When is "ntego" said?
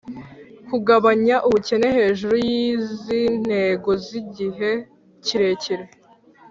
3.45-3.89